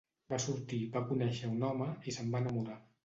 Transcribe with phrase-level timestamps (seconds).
[0.33, 2.81] Va sortir, va conèixer un home i se'n va enamorar.